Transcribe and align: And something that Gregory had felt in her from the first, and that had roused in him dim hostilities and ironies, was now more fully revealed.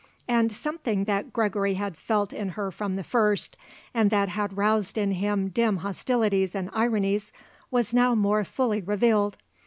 And 0.27 0.51
something 0.51 1.03
that 1.03 1.31
Gregory 1.31 1.75
had 1.75 1.95
felt 1.95 2.33
in 2.33 2.49
her 2.57 2.71
from 2.71 2.95
the 2.95 3.03
first, 3.03 3.55
and 3.93 4.09
that 4.09 4.29
had 4.29 4.57
roused 4.57 4.97
in 4.97 5.11
him 5.11 5.49
dim 5.49 5.77
hostilities 5.77 6.55
and 6.55 6.71
ironies, 6.73 7.31
was 7.69 7.93
now 7.93 8.15
more 8.15 8.43
fully 8.43 8.81
revealed. 8.81 9.37